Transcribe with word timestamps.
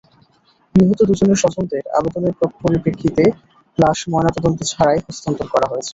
নিহত 0.75 0.99
দুজনের 1.09 1.41
স্বজনদের 1.41 1.83
আবেদনের 1.97 2.33
পরিপ্রেক্ষিতে 2.61 3.23
লাশ 3.77 3.99
ময়নাতদন্ত 4.11 4.59
ছাড়াই 4.71 4.99
হস্তান্তর 5.05 5.47
করা 5.53 5.67
হয়েছে। 5.71 5.89